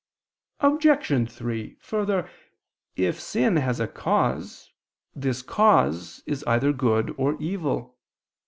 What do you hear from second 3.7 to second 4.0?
a